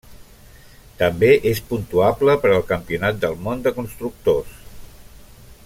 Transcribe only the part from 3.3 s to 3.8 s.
món de